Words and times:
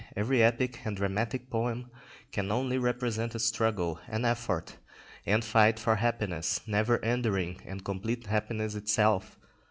Every 0.15 0.41
epic 0.41 0.79
and 0.83 0.97
dramatic 0.97 1.51
poem 1.51 1.91
can 2.31 2.49
only 2.51 2.79
represent 2.79 3.35
a 3.35 3.39
struggle, 3.39 3.99
an 4.07 4.25
effort, 4.25 4.77
and 5.27 5.45
fight 5.45 5.77
for 5.77 5.97
happiness, 5.97 6.59
never 6.65 6.95
enduring 6.95 7.61
and 7.67 7.85
complete 7.85 8.25
happiness 8.25 8.73
itself. 8.73 9.37